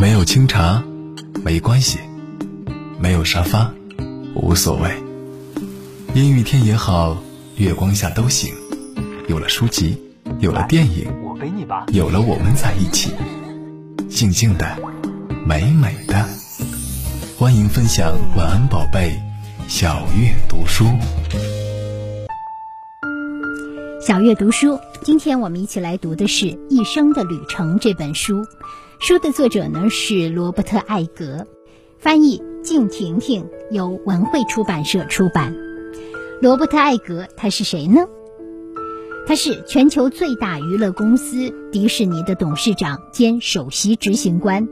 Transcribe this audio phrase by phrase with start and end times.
[0.00, 0.80] 没有清茶，
[1.44, 1.98] 没关系；
[3.00, 3.72] 没有沙发，
[4.32, 4.88] 无所谓。
[6.14, 7.20] 阴雨天也好，
[7.56, 8.54] 月光下都行。
[9.26, 10.00] 有了书籍，
[10.38, 11.12] 有了电影，
[11.92, 13.10] 有了我们在一起，
[14.08, 14.78] 静静的，
[15.44, 16.24] 美美的。
[17.36, 19.20] 欢迎分享晚安宝贝，
[19.66, 20.84] 小月读书。
[24.00, 28.46] 小月读书，今天我们一起来读的是《一生的旅程》这本书。
[29.00, 31.46] 书的作者呢是罗伯特·艾格，
[31.98, 35.54] 翻译静婷婷，由文汇出版社出版。
[36.42, 38.00] 罗伯特·艾格他是谁呢？
[39.26, 44.68] 他是全球最大娱乐公司迪士尼的董事长兼首席执行官。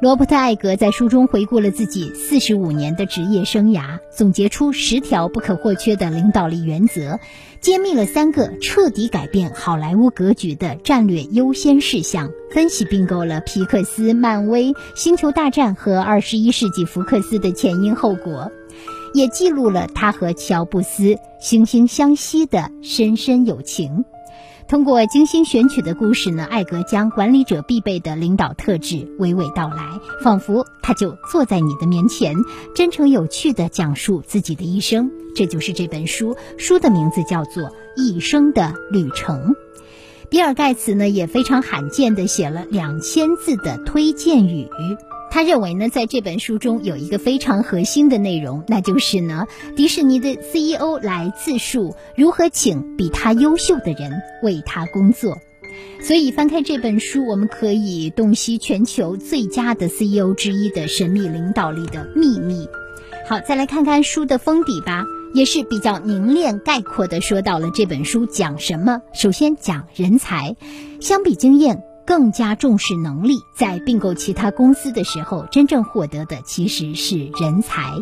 [0.00, 7.20] 罗伯特·艾格在书中回顾了自己四十五年的职业生涯，总结出十条不可或缺的领导力原则，
[7.60, 18.50] 揭秘了三个彻底改变好莱坞格局的战略优先事项，分析并购了皮克斯、漫威、星球大战和二十一世纪福克斯的前因后果，
[19.12, 24.06] 也记录了他和乔布斯惺惺相惜的深深友情。
[24.70, 29.82] 通过精心选取的故事呢，艾格将管理者必备的领导特质娓娓道来，
[30.22, 32.36] 仿佛他就坐在你的面前，
[32.72, 35.10] 真诚有趣地讲述自己的一生。
[35.34, 37.64] 这就是这本书，书的名字叫做
[37.96, 39.40] 《一生的旅程》。
[40.28, 44.68] 比尔盖茨呢也非常罕见地写了两千字的推荐语。
[45.30, 55.38] 他认为呢，在这本书中有一个非常核心的内容，那就是呢，迪士尼的 CEO 来自述如何请比他优秀的人为他工作。
[56.02, 62.68] 所以翻开这本书，我们可以洞悉全球最佳的 CEO 之一的神秘领导力的秘密。
[63.28, 69.00] 好，再来看看书的封底吧，也是比较凝练概括的说到了这本书讲什么。
[69.14, 70.56] 首先讲人才，
[71.00, 71.89] 相比经验。
[72.06, 77.92] 更加重视能力，在并购其他公司的时候，真正获得的其实是人才。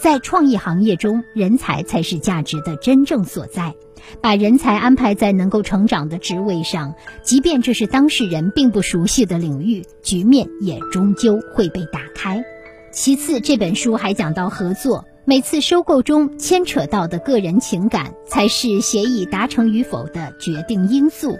[0.00, 3.74] 在创意行业中，人才才是价值的真正所在。
[4.20, 6.94] 把人才安排在能够成长的职位上，
[7.24, 12.44] 即便这是当事人并不熟悉的领域，局面也终究会被打开。
[12.92, 21.36] 其次，这本书还讲到合作，每次收购中牵扯到的个人情感，才是协议达成与否的决定因素。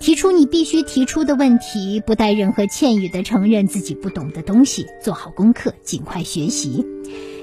[0.00, 6.86] 提出你必须提出的问题，不带任何歉意的承认自己不懂的东西，做好功课，尽快学习。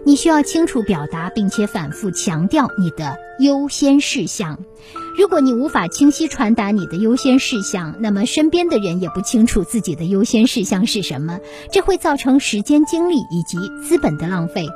[0.03, 4.57] 你需要清楚表达，并且反复强调你的优先事项。
[5.19, 11.39] 如果你无法清晰传达你的优先事项，那么身边的人也不清楚自己的优先事项是什么，
[11.71, 13.57] 这会造成时间、精力以及
[13.87, 14.67] 资本的浪费。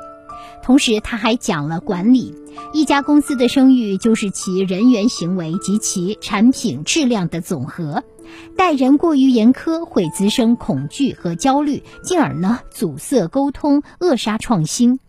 [0.62, 2.34] 同时，他还讲了管理
[2.72, 8.04] 一家公司的声誉，就是其人员行为及其产品质量的总和。
[8.56, 15.00] 待人过于严苛，会滋生恐惧和焦虑，进而呢阻塞沟通，扼杀创新。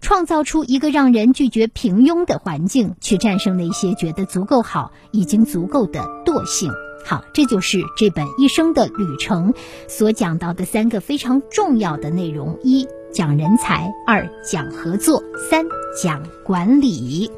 [0.00, 6.72] 创造出一个让人拒绝平庸的环境，去战胜那些觉得足够好、已经足够的惰性。
[7.04, 9.54] 好，这就是这本一生的旅程
[9.88, 12.86] 所讲到的三个非常重要的内容：一。
[13.12, 15.66] 讲人才，二讲合作，三
[16.02, 17.30] 讲管理。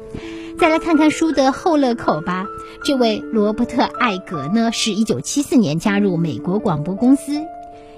[0.57, 2.45] 再来看看书的后乐口吧。
[2.85, 7.33] 这位罗伯特·艾格呢，是一九七四年加入美国广播公司，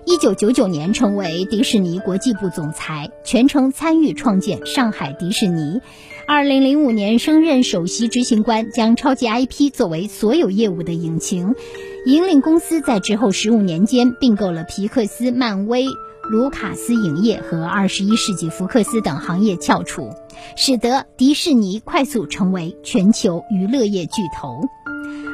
[0.06, 5.80] 一九九九年成为迪士尼国际部总裁，全程参与创建上海迪士尼。
[6.28, 11.54] 二零零五年升任首席执行官，将超级 IP 作为所有业务的引擎，
[12.08, 15.86] 引领公司在之后十五年间并购了皮克斯、漫威。
[16.30, 20.10] 卢卡斯影业和二十一世纪福克斯等行业翘楚，
[20.58, 24.62] 使得迪士尼快速成为全球娱乐业巨头。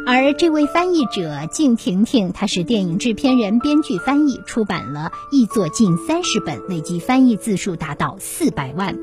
[0.05, 8.95] 而这位翻译者静婷婷，她是电影制片人、编剧、翻译，出版了译作近三十本，累计翻译字数达到四百万。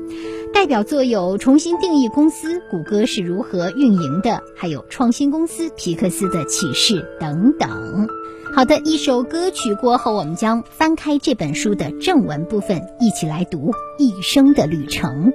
[0.53, 8.07] 代表作有《重新定义公司》《谷歌是如何运营的》，还有《创新公司皮克斯的启示》等等。
[8.53, 15.31] 好的，一首歌曲过后，我们将翻开这本书的正文部分，一起来读《一生的旅程》。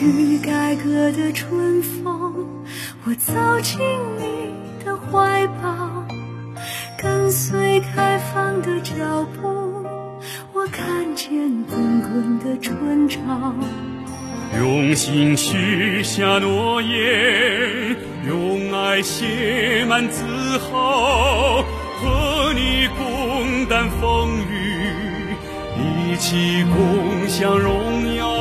[0.00, 2.46] 于改革的春风，
[3.04, 3.78] 我走进
[4.18, 6.06] 你的怀抱，
[7.00, 8.94] 跟随开放的脚
[9.40, 9.84] 步，
[10.54, 11.28] 我看见
[11.64, 13.54] 滚滚的春潮。
[14.58, 17.94] 用心许下诺言，
[18.26, 20.24] 用爱写满自
[20.58, 21.62] 豪，
[22.00, 25.36] 和你共担风雨，
[25.76, 28.39] 一起共享荣耀。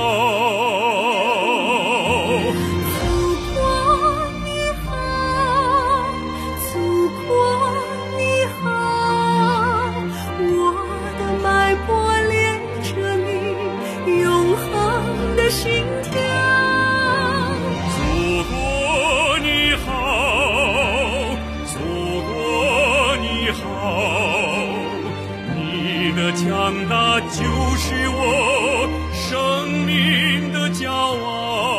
[25.56, 26.48] 你，的强
[26.88, 27.44] 大就
[27.78, 31.79] 是我生命的骄傲。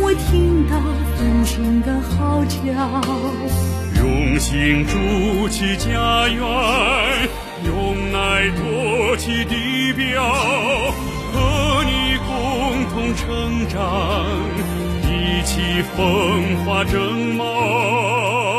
[0.00, 0.80] 我听到
[1.16, 2.56] 奋进的号角。
[4.00, 6.38] 用心筑起家园，
[7.66, 10.22] 用爱托起地标，
[11.32, 12.30] 和你共
[12.90, 13.76] 同成长，
[15.02, 18.57] 一起风华正茂。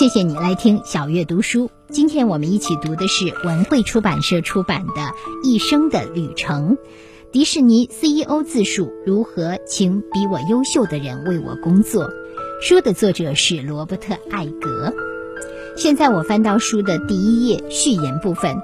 [0.00, 1.70] 谢谢你来听小月读书。
[1.90, 4.94] 今天我们一起读的是文汇出版社出版的
[5.44, 6.76] 《一生的旅程》，
[7.30, 12.08] 迪士尼 CEO 自述如何请比我优秀的人为我工作。
[12.62, 14.94] 书的作者是罗伯特·艾格。
[15.76, 18.56] 现在我翻到书的第一页序言部分。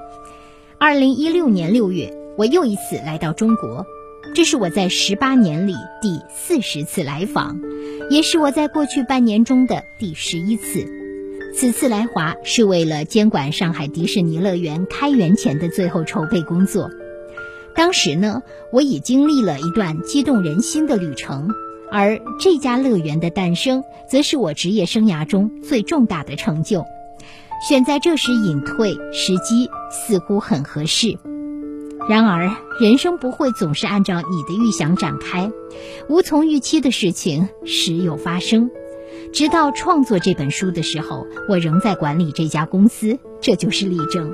[0.79, 3.85] 二零一六年六月，我又一次来到中国，
[4.33, 7.59] 这是我在十八年里第四十次来访，
[8.09, 11.05] 也是我在过去半年中的第十一次。
[11.55, 16.91] 此次来华是为了监管上海迪士尼乐园开园前的最后筹备工作。
[17.75, 21.49] 当时呢，我已经历了一段激动人心的旅程，
[21.91, 26.85] 而这家乐园的诞生，则是我职业生涯中最重大的成就。
[27.67, 31.17] 选在这时隐退，时机似乎很合适。
[32.07, 35.51] 然而，人生不会总是按照你的预想展开，
[36.07, 38.69] 无从预期的事情时有发生。
[39.37, 44.31] 直到创作这本书的时候，我仍在管理这家公司，这就是例证。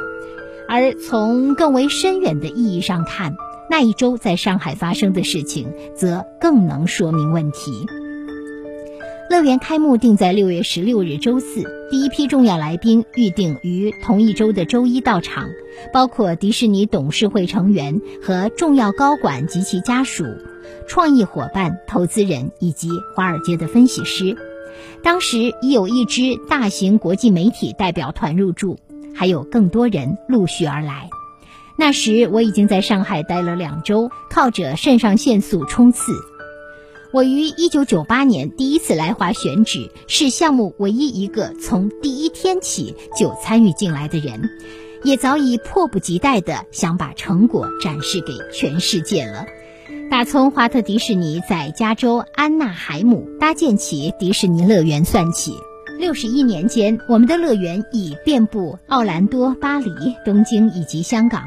[0.70, 3.36] 而从更为深远的意义上看，
[3.70, 7.86] 那一周在上海发生的事情，则更能说明问题。
[9.30, 15.50] 乐园开幕定在六月十六日周四，第一批重要来宾预定于同一周的周一到场，
[15.92, 20.24] 包括迪士尼董事会成员和重要高管及其家属、
[20.88, 24.38] 创意伙伴、投资人以及华尔街的分析师。
[25.04, 28.80] 当时已有一支大型国际媒体代表团入驻，
[29.14, 31.10] 还有更多人陆续而来。
[31.78, 36.14] 那时我已经在上海待了两周，靠着肾上腺素冲刺。
[37.12, 44.50] 我于1998年第一次来华选址，是项目唯一一个从第一天起就参与进来的人，
[45.04, 49.46] 也早已迫不及待地想把成果展示给全世界了。
[50.14, 55.56] 打从华特迪士尼在加州安纳海姆搭建起迪士尼乐园算起，
[55.98, 59.90] 六十一年间，我们的乐园已遍布奥兰多、巴黎、
[60.24, 61.42] 东京以及香港。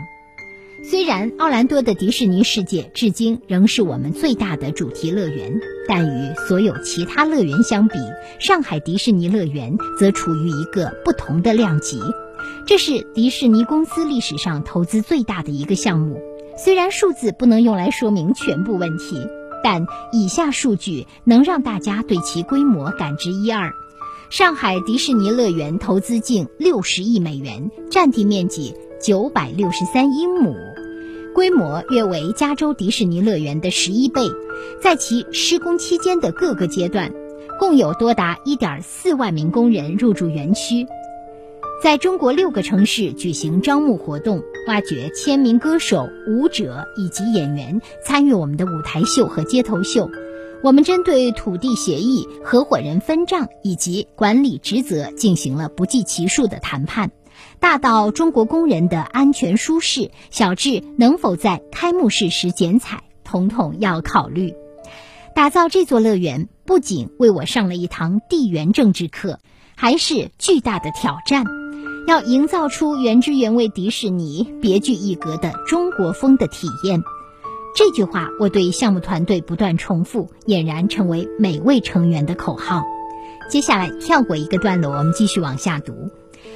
[0.90, 8.00] 虽然奥兰多的迪士尼世界至今仍是我们最大的主题乐园，但与所有其他乐园相比，
[8.40, 12.00] 上海迪士尼乐园则处于一个不同的量级。
[12.66, 16.20] 这是迪士尼公司历史上投资最大的一个项目。
[16.56, 19.28] 虽然数字不能用来说明全部问题，
[19.62, 23.70] 但以下数据能让大家对其规模感知一二：
[24.30, 30.54] 上海迪士尼乐园投资近六十亿美元，占地面积九百六十三英亩。
[31.34, 34.22] 规模约为加州迪士尼乐园的十一倍，
[34.80, 37.12] 在其施工期间的各个阶段，
[37.58, 40.86] 共有多达一点四万名工人入驻园区，
[41.82, 50.10] 在中国六个城市举行招募活动，挖掘千名歌手、舞者以及演员参与我们的舞台秀和街头秀。
[50.62, 57.10] 我们针对土地协议、合伙人分账以及管理职责进行了不计其数的谈判。
[57.60, 64.54] 大到中国工人的安全舒适，小至能否在开幕式时剪彩，统统要考虑。
[65.34, 69.38] 打造这座乐园，不仅为我上了一堂地缘政治课，
[69.76, 71.44] 还是巨大的挑战。
[72.06, 77.02] 要营造出原汁原味迪士尼、别具一格的中国风的体验。
[77.74, 82.82] 这句话，我对项目团队不断重复，俨然成为每位成员的口号。
[83.50, 85.92] 接下来跳过一个段落，我们继续往下读。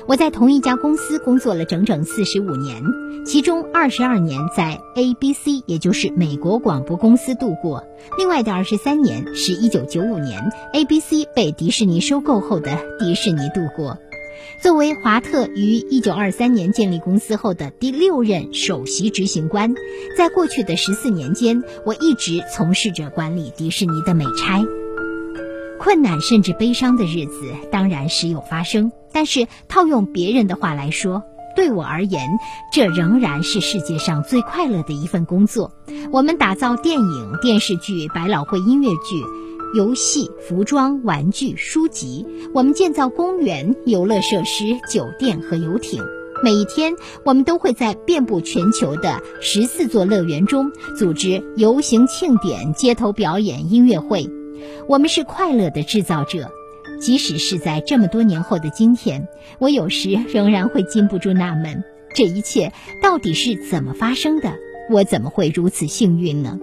[0.07, 2.83] 我在同一家公司工作了整整四十五年，
[3.27, 7.83] 其中二十二年在 ABC，也就是美国广播公司度过；
[8.17, 10.41] 另外的二十三年是一九九五年
[10.73, 13.99] ABC 被迪士尼收购后的迪士尼度过。
[14.63, 19.75] 作为华特于一九二三年建立公司后的第六任首席执行官，
[20.17, 24.65] 在过去的十四年间，我一直从事着管理迪士尼的美差。
[25.79, 28.93] 困难甚至悲伤的日子当然时有发生。
[29.13, 31.23] 但是，套用别人的话来说，
[31.57, 32.29] 对我而言，
[32.73, 35.73] 这仍然是世界上最快乐的一份工作。
[36.13, 39.25] 我们打造电影、电视剧、百老汇音乐剧、
[39.73, 46.03] 游戏、服装、玩具、书籍；我们建造公园、游乐设施、酒店和游艇。
[46.43, 54.29] 每一天，我们都会在遍布全球的十四座乐园中组织游行庆典、街头表演、音乐会。
[54.89, 56.51] 我们是快乐的制造者。
[57.01, 61.85] 即使是在这么多年后的今天，我有时仍然会禁不住纳闷：
[62.15, 64.53] 这一切到底是怎么发生的？
[64.91, 66.59] 我怎么会如此幸运呢？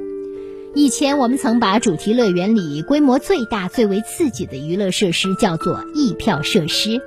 [0.77, 7.01] 以前我们曾把主题乐园里规模最大、最为刺激的娱乐设施叫做“一票设施”。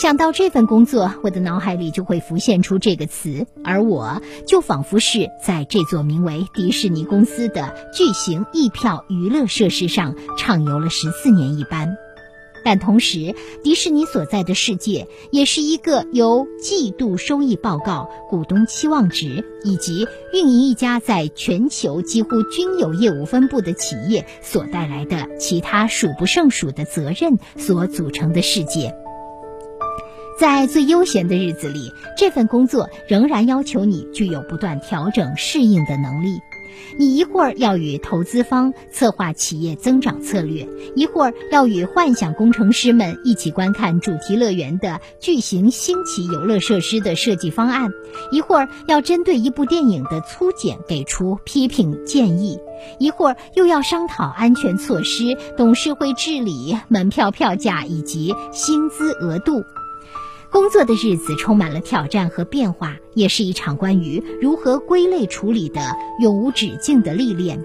[0.00, 11.96] 想到这份工作，我的脑海里就会浮现出这个词，而我就仿佛是在这座名为迪士尼公司的巨型一票娱乐设施上畅游了十四年一般。
[12.64, 28.94] 但同时，迪士尼所在的世界也是一个由季度收益报告、股东期望值以及运营一家在全球几乎均有业务分布的企业所带来的其他数不胜数的责任所组成的世界。
[30.38, 36.40] 在最悠闲的日子里，这份工作仍然要求你具有不断调整、适应的能力。
[36.98, 47.90] 你一会儿要与投资方策划企业增长策略，一会儿要与幻想工程师们一起观看主题乐园的巨型新奇游乐设施的设计方案，
[48.32, 52.58] 一会儿要针对一部电影的粗剪给出批评建议，
[52.98, 59.62] 一会儿又要商讨安全措施、董事会治理、门票票价以及薪资额度。
[60.52, 65.80] 工作的日子充满了挑战和变化，也是一场关于如何归类处理的
[66.20, 67.62] 永无止境的历练。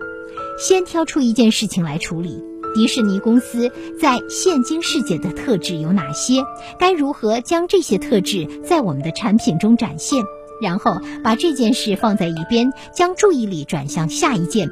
[0.59, 2.43] 先挑出一件事情来处理：
[2.75, 6.43] 迪士尼公司在现今世界的特质有哪些？
[6.77, 10.23] 该如何将这些特质在我们的产品中展现？
[10.61, 14.69] 然后把这件事放在一边，将注意力转向下一件。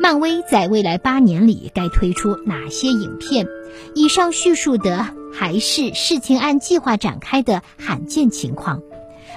[0.00, 3.46] 漫威在未来八年里该推出哪些影片？
[3.94, 8.82] 以上叙述的还是事情按计划展开的罕见情况，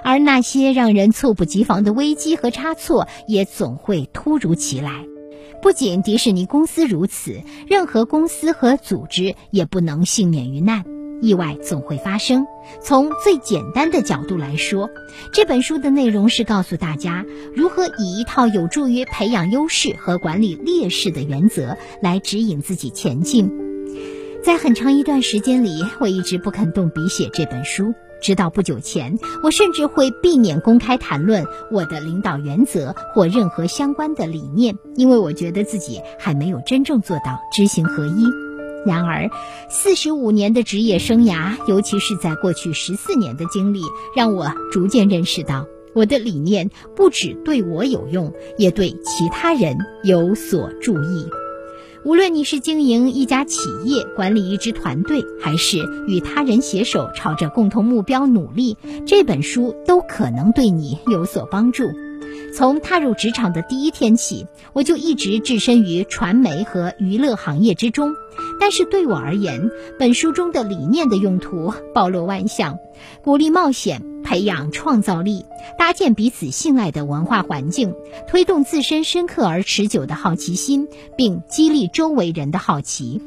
[0.03, 5.05] 而那些让人猝不及防的危机和差错也总会突如其来。
[5.61, 10.83] 不仅迪士尼公司如此，任何公司和组织也不能幸免于难。
[11.21, 12.47] 意外总会发生。
[12.81, 14.89] 从最简单的角度来说，
[15.31, 17.23] 这本书的内容是告诉大家
[17.55, 23.51] 如何以一套有助于培养优势和管理劣势的原则来指引自己前进。
[24.43, 27.93] 在很长一段时间里，我一直不肯动笔写这本书。
[28.21, 38.25] 直到不久前，我甚至会避免公开谈论我的领导原则或任何相关的理念，因为我觉得自己还没有真正做到知行合一。
[38.85, 39.29] 然而，
[39.69, 43.81] 四十五年的职业生涯，尤其是在过去十四年的经历，
[44.15, 51.27] 让我逐渐认识到，我的理念不只对我有用，也对其他人有所注意。
[52.03, 55.77] 无论你是经营一家企业、管理一支团队，还是
[56.07, 61.83] 与他人携手朝着共同目标努力，这本书都可能对你有所帮助。
[62.53, 68.13] 从踏入职场的第一天起，我就一直置身于传媒和娱乐行业之中。
[68.59, 72.77] 但是对我而言，本书中的理念的用途包罗万象，
[73.23, 74.01] 鼓励冒险。
[74.23, 75.45] 培养创造力，
[75.79, 77.95] 搭建彼此信赖的文化环境，
[78.27, 83.19] 推动自身深刻而持久的好奇心，并激励周围人的好奇，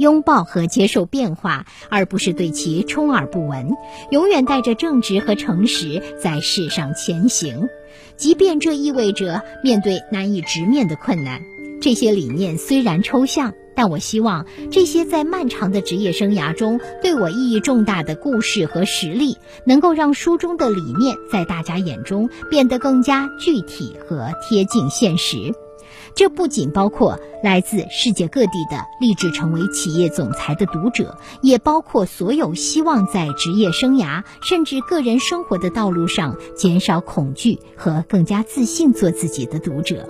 [0.00, 3.70] 拥抱和接受变化，而不是对其充耳不闻。
[4.10, 7.68] 永远带着正直和诚实在世上前行，
[8.16, 11.40] 即便这意味着面对难以直面的困难。
[11.80, 13.52] 这些理念虽然抽象。
[13.72, 25.54] 但我希望这些在漫长的职业生涯中对我意义重大的故事和实例，能够让书中的理念在大家眼中变得更加具体和贴近现实。
[26.14, 40.08] 这不仅包括来自世界各地的立志成为企业总裁的读者，也包括所有希望在职业生涯甚至个人生活的道路上减少恐惧和更加自信做自己的读者。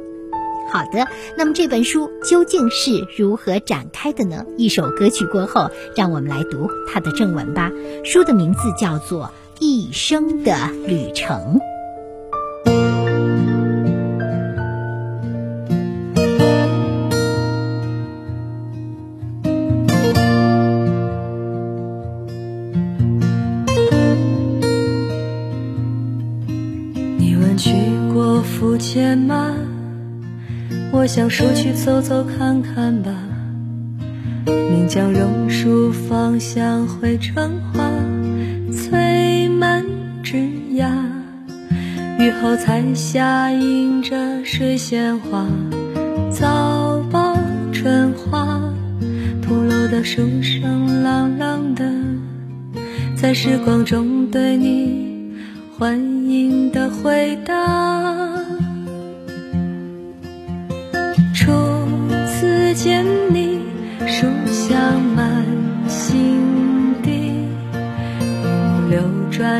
[0.72, 4.46] 好的，那么这本书究竟是如何展开的呢？
[4.56, 7.72] 一首歌曲过后，让我们来读它的正文吧。
[8.04, 9.24] 书的名字叫做
[9.58, 10.54] 《一生的
[10.86, 11.58] 旅程》。
[31.12, 33.10] 想说去走走看看吧，
[34.46, 37.82] 岷江榕树芳香汇成花，
[38.72, 39.84] 催满
[40.22, 40.36] 枝
[40.70, 40.88] 桠。
[42.20, 45.48] 雨后彩霞映着水仙花，
[46.30, 47.36] 早报
[47.72, 48.60] 春花，
[49.42, 51.90] 土楼的书声朗朗的，
[53.16, 54.99] 在时光中对你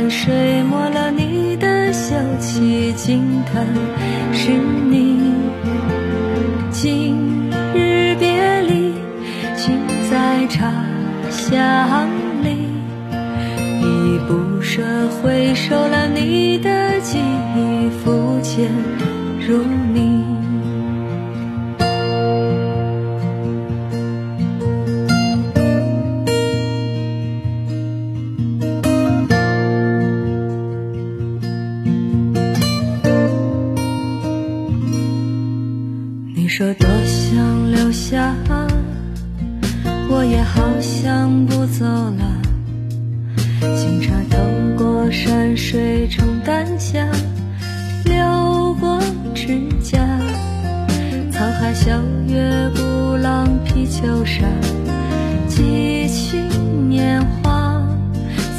[0.00, 3.66] 汗，水没了你的秀气，惊叹
[4.32, 5.20] 是你。
[6.70, 8.94] 今日别离，
[9.58, 9.76] 请
[10.10, 10.72] 在茶
[11.28, 12.08] 香
[12.42, 12.48] 里，
[13.82, 14.82] 依依不舍
[15.22, 16.70] 回首了你的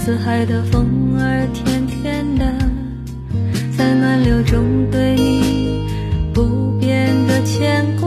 [0.03, 2.51] 四海的风儿甜甜的，
[3.77, 5.87] 在暖流中对你
[6.33, 7.85] 不变的牵。
[7.97, 8.00] 挂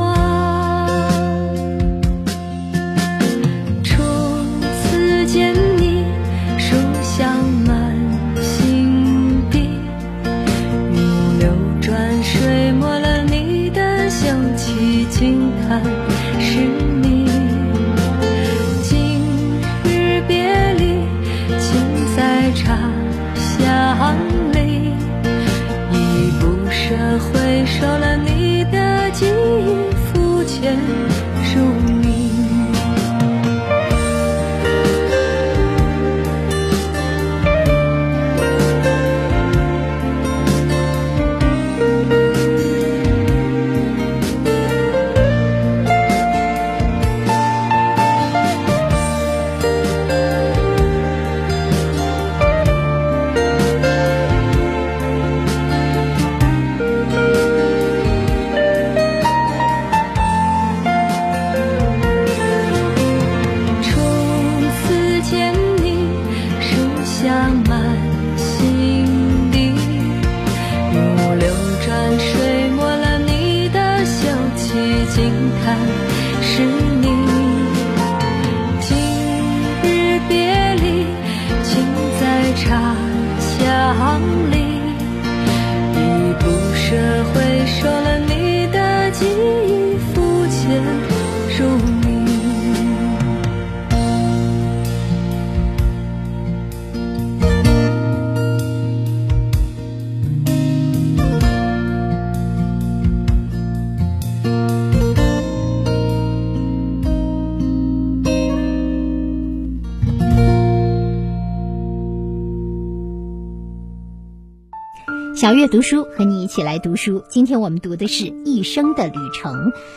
[115.45, 117.23] 小月读书和你一起来读书。
[117.29, 119.53] 今天我们读的是《一生的旅程》，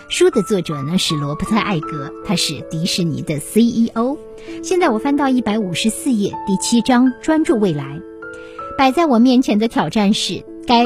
[0.09, 4.17] 书的作者呢是罗伯特·艾格，他是迪士尼的 CEO。
[4.61, 8.01] 现在我翻到一百五十四页，第七章“专注未来”。
[8.77, 10.83] 摆在我面前的挑战是，该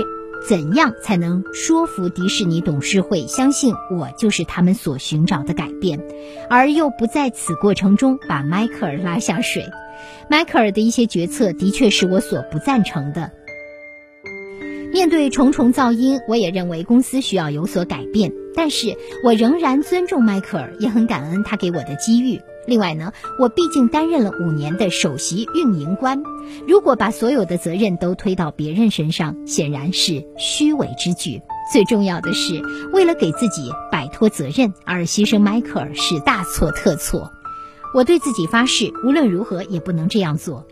[0.47, 5.99] 怎样才能说服迪士尼董事会相信我就是他们所寻找的改变，
[6.51, 9.65] 而又不在此过程中把迈克尔拉下水？
[10.29, 13.31] 迈克尔的一些决策的确是我所不赞成的。
[14.91, 22.41] 面对重重噪音，我也认为公司需要有所改变，但是我仍然尊重迈克尔，也很感恩他给我的机遇。
[22.67, 26.21] 另外呢，我毕竟担任了五年的首席运营官，
[26.67, 31.41] 如果把所有的责任都推到别人身上，显然是虚伪之举。
[31.71, 37.31] 最重要的是，为了给自己摆脱责任而牺牲迈克尔是大错特错。
[37.93, 40.65] 我对自己发誓，无论如何也不能这样做。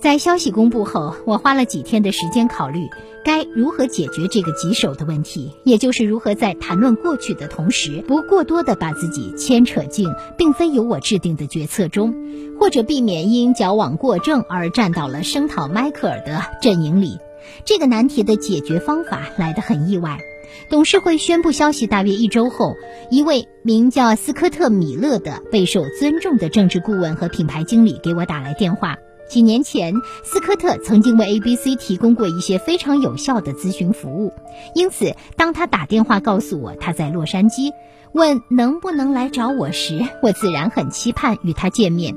[0.00, 2.88] 在消息公布后，我花了几天的时间考虑
[3.24, 12.14] 该如何解决这个棘手的问题，也就是如何在谈论过去的同时，不过多的把自己牵扯进并非由我制定的决策中，
[12.60, 17.18] 或者避免因矫枉过正而站到了声讨迈克尔的阵营里。
[17.64, 20.18] 这个难题的解决方法来得很意外。
[20.70, 22.74] 董事会宣布消息大约一周后，
[23.10, 28.96] 一位名叫斯科特·米勒的备受尊重的政治顾问和品牌经理给我打来电话。
[29.28, 34.32] 几年前，斯科特曾经为 ABC 提供过一些非常有效的咨询服务，
[34.74, 37.70] 因此当他打电话告诉我他在洛杉矶，
[38.12, 42.14] 问能不能来找我时，我自然很期盼与他见面。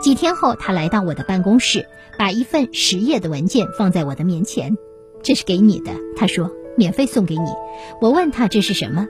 [0.00, 1.86] 几天后，他来到我的办公室，
[2.18, 4.76] 把一份十页的文件放在我的面前，
[5.22, 7.48] 这是给你的，他说，免费送给你。
[8.00, 9.08] 我问他这是什么，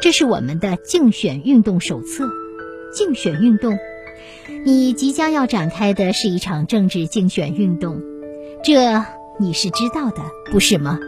[0.00, 2.30] 这是我们的竞选运动手册。
[2.94, 3.76] 竞选运动。
[4.64, 8.00] 你即将要展开的是一场政治竞选运动，
[8.64, 9.04] 这
[9.38, 10.98] 你是知道的，不是吗？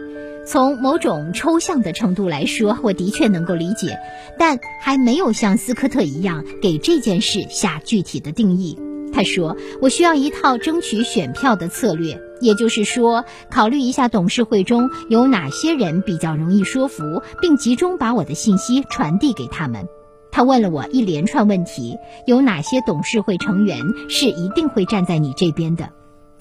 [0.47, 3.97] 从某种抽象的程度来说，我的确能够理解，
[4.39, 8.77] 但还没有像斯科特一样给这件事下具体的定义。
[9.13, 19.87] 他说：“我需要一套争取选票的策略，也就是说，考虑一下董事会中有哪些人比较容易说服，并集中把我的信息传递给他们。”
[20.31, 25.89] 他问了我一连串问题，有哪些董事会成员是一定会站在你这边的？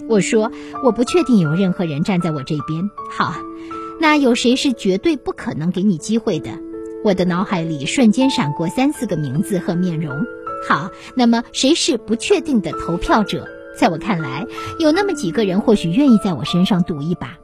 [0.08, 0.50] 我说
[0.82, 2.90] 我不确定有任何人站在我这边。
[3.10, 3.34] 好，
[4.00, 6.50] 那有谁是绝对不可能给你机会的？
[7.04, 10.24] 我的脑海里瞬间闪过三四个名字和面容。
[10.68, 13.46] 好，那么谁是不确定的投票者？
[13.78, 14.46] 在我看来，
[14.78, 17.38] 有那么几个人或许愿意在我身上赌一把。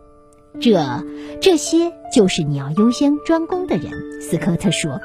[0.61, 0.79] 这
[1.41, 5.01] 这些就是你要优先专攻的人，斯科特说。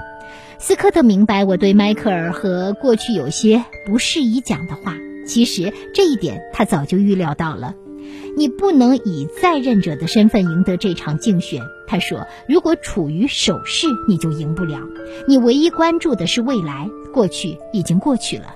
[0.62, 4.95] 斯科特明白我对迈克尔和过去有些不适宜讲的话。
[5.26, 7.74] 其实这一点他早就预料到了。
[8.38, 12.28] 你不能以在任者的身份赢得这场竞选，他说。
[12.47, 14.80] 如果处于守势，你就赢不了。
[15.28, 18.56] 你唯一关注的是未来，过去已经过去了。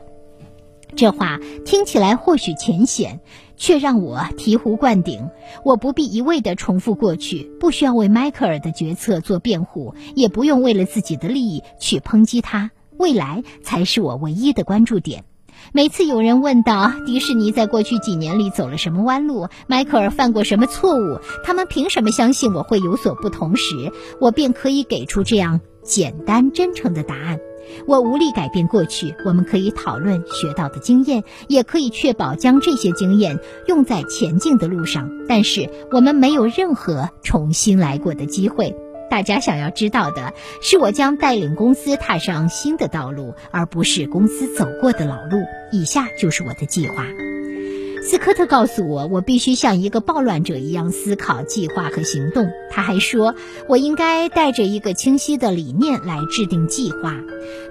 [0.96, 3.20] 这话听起来或许浅显，
[3.58, 5.30] 却让我醍醐灌顶。
[5.64, 12.72] 我不必一味地重复过去，不需要为迈克尔的决策做辩护，也不用为了自己的利益去抨击他。
[12.98, 15.26] 未来才是我唯一的关注点。
[15.72, 27.40] 每次有人问到迪士尼在过去几年里走了什么弯路，迈克尔犯过什么错误，他们凭什么相信我会有所不同时，我便可以给出这样简单真诚的答案。
[27.88, 35.10] 我无力改变过去，我们可以讨论学到的经验，也可以确保将这些经验用在前进的路上。
[35.28, 38.76] 但是我们没有任何重新来过的机会。
[39.10, 45.38] 大家想要知道的是，我将带领公司踏上新的道路，而不是公司走过的老路。
[45.72, 47.06] 以下就是我的计划。
[48.08, 52.48] 斯科特告诉我，我必须像一个暴乱者一样思考、计划和行动。
[52.70, 53.34] 他还说，
[53.68, 57.16] 我应该带着一个清晰的理念来制定计划。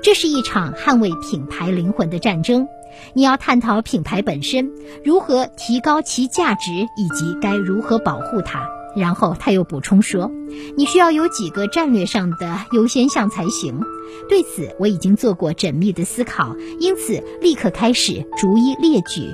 [0.02, 2.66] 这是一场捍卫品牌灵魂的战争。
[3.12, 4.72] 你要探讨品牌本身
[5.04, 8.68] 如何提高其价值，以及该如何保护它。
[8.96, 10.32] 然后他又补充说，
[10.76, 13.80] 你需要有几个战略上的优先项才行。
[14.28, 19.32] 对此，我已经做过缜密的思考，因此立刻开始逐一列举。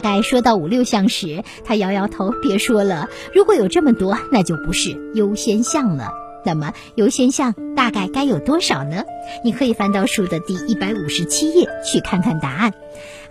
[0.00, 3.08] 大概说到五六项时，他摇摇头，别说了。
[3.34, 6.10] 如果有这么多，那就不是优先项了。
[6.44, 9.04] 那么优先项大概该有多少呢？
[9.44, 12.72] 你可以翻到书的第一百五十七页去看看答案。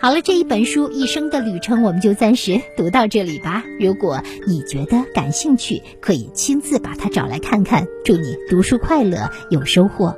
[0.00, 3.62] 好了，这一本书《一生的旅程》，我们就暂时读到这里吧。
[3.78, 7.86] 如果你觉得感兴趣，可以亲自把它找来看看。
[8.02, 10.16] 祝你读书快乐，有收获。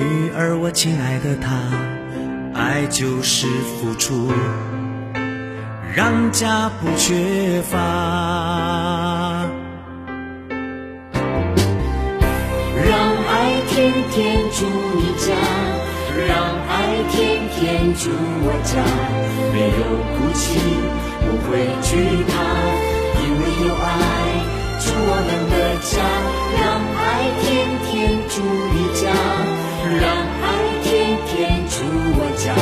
[0.00, 1.60] 女儿，我亲爱的她，
[2.54, 4.32] 爱就是付出，
[5.94, 7.76] 让家不缺乏，
[12.88, 12.96] 让
[13.28, 14.64] 爱天天住
[14.96, 15.36] 你家，
[16.26, 16.32] 让
[16.66, 18.08] 爱天天住
[18.40, 18.80] 我家，
[19.52, 19.84] 没有
[20.16, 20.56] 哭泣，
[21.20, 21.90] 不会惧
[22.24, 22.32] 怕，
[23.20, 23.92] 因为有爱。
[24.80, 25.92] 住我们的家，
[26.56, 26.64] 让
[26.96, 26.98] 爱
[27.42, 27.44] 天
[27.84, 27.92] 天
[28.32, 28.40] 住
[28.72, 29.04] 你家，
[29.98, 30.44] 让爱
[30.84, 31.82] 天天住
[32.14, 32.54] 我家，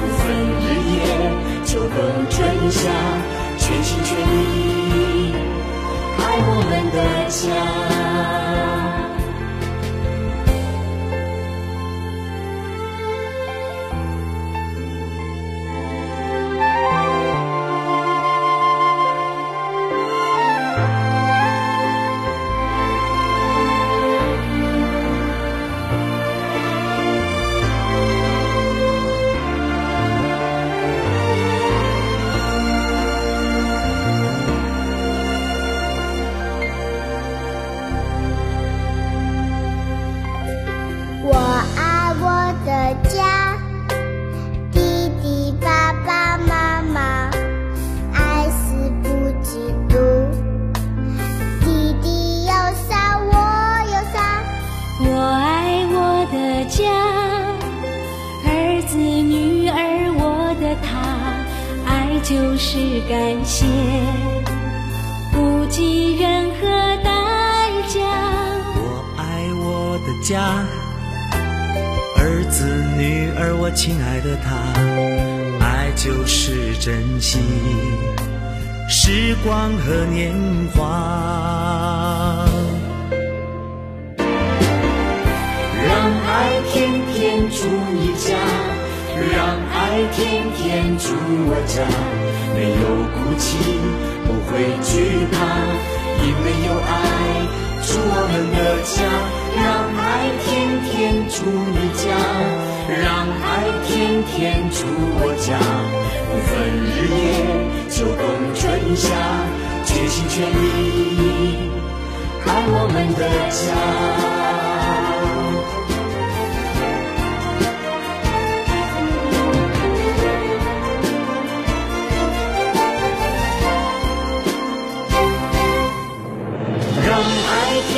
[0.00, 0.26] 不分
[0.62, 0.98] 日夜，
[1.64, 1.96] 秋冬
[2.28, 2.34] 春
[2.70, 2.90] 夏，
[3.56, 5.34] 全心全意
[6.18, 6.96] 爱我们的
[7.30, 7.95] 家。
[87.56, 88.36] 住你家。
[89.16, 91.16] 让爱天天住
[91.48, 91.80] 我家，
[92.54, 92.84] 没有
[93.16, 93.56] 哭泣，
[94.26, 95.34] 不会惧怕，
[96.20, 96.92] 因为有爱
[97.80, 98.94] 住我们的家。
[99.56, 99.64] 让
[99.96, 100.04] 爱
[100.44, 100.44] 天
[100.84, 100.92] 天
[101.30, 102.04] 住你家，
[103.02, 103.44] 让爱
[103.88, 104.36] 天天
[104.70, 104.84] 住
[105.16, 105.56] 我家，
[106.28, 106.52] 不分
[106.84, 107.24] 日夜，
[107.88, 108.20] 秋冬
[108.54, 109.08] 春夏，
[109.86, 111.72] 全心全意
[112.44, 114.45] 爱我们的家。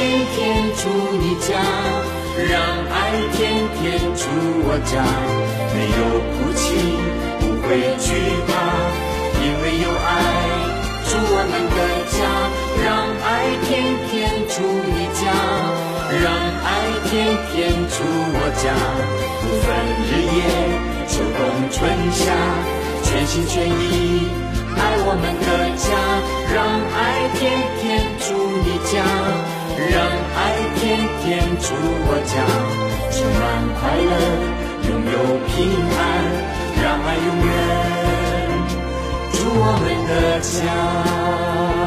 [0.09, 0.89] 天天住
[1.21, 1.53] 你家，
[2.49, 2.57] 让
[2.89, 2.97] 爱
[3.37, 4.25] 天天住
[4.65, 5.05] 我家，
[5.75, 6.01] 没有
[6.33, 6.65] 哭泣，
[7.39, 7.69] 不会
[8.01, 8.09] 惧
[8.49, 8.51] 怕，
[9.45, 10.09] 因为有爱
[11.05, 12.25] 住我们的家，
[12.81, 12.89] 让
[13.21, 13.29] 爱
[13.69, 13.69] 天
[14.09, 14.09] 天
[14.49, 15.29] 住你家，
[16.25, 16.33] 让
[16.65, 16.67] 爱
[17.05, 18.01] 天天住
[18.33, 18.73] 我家，
[19.45, 19.69] 不分
[20.09, 20.41] 日夜，
[21.07, 21.77] 秋冬春
[22.13, 22.33] 夏，
[23.05, 24.25] 全心全意
[24.75, 25.93] 爱我们的家，
[26.55, 26.57] 让
[26.97, 28.33] 爱天天住
[28.65, 29.05] 你家，
[29.87, 29.95] 让
[30.35, 30.39] 爱
[30.75, 31.27] 天天
[31.61, 31.67] 住
[32.09, 32.35] 我家，
[33.13, 33.43] 充满
[33.79, 34.11] 快乐，
[34.89, 35.57] 拥有平
[35.95, 35.99] 安，
[36.83, 37.49] 让爱永远
[39.33, 40.11] 住我们的
[40.41, 41.78] 家。